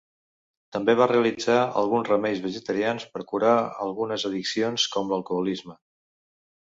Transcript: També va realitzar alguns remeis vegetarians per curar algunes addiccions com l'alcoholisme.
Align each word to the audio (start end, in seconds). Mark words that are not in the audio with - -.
També 0.75 0.95
va 0.99 1.05
realitzar 1.11 1.57
alguns 1.81 2.09
remeis 2.11 2.41
vegetarians 2.45 3.05
per 3.17 3.25
curar 3.33 3.55
algunes 3.87 4.27
addiccions 4.31 4.87
com 4.97 5.13
l'alcoholisme. 5.13 5.77